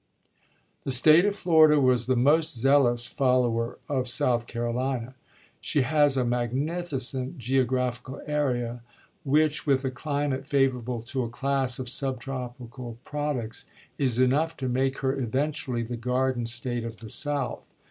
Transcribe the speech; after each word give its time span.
The 0.83 0.89
State 0.89 1.25
of 1.25 1.35
Florida 1.35 1.79
was 1.79 2.07
the 2.07 2.15
most 2.15 2.57
zealous 2.57 3.05
fol 3.05 3.43
lower 3.43 3.77
of 3.87 4.07
South 4.07 4.47
Carolina. 4.47 5.13
She 5.59 5.83
has 5.83 6.17
a 6.17 6.25
magnificent 6.25 7.37
geographical 7.37 8.19
area, 8.25 8.81
which, 9.23 9.67
with 9.67 9.85
a 9.85 9.91
climate 9.91 10.47
favorable 10.47 11.03
to 11.03 11.21
a 11.21 11.29
class 11.29 11.77
of 11.77 11.87
sub 11.87 12.19
tropical 12.19 12.97
products, 13.05 13.67
is 13.99 14.17
enough 14.17 14.57
to 14.57 14.67
make 14.67 14.97
her 15.05 15.15
eventually 15.19 15.83
the 15.83 15.97
garden 15.97 16.47
State 16.47 16.83
of 16.83 16.97
the 16.99 17.09
South. 17.11 17.67